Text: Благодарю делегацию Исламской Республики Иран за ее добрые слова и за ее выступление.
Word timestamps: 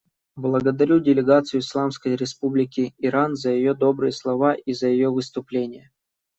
Благодарю 0.35 0.99
делегацию 0.99 1.59
Исламской 1.59 2.15
Республики 2.15 2.95
Иран 2.97 3.35
за 3.35 3.51
ее 3.51 3.75
добрые 3.75 4.11
слова 4.11 4.55
и 4.55 4.73
за 4.73 4.87
ее 4.87 5.11
выступление. 5.11 5.91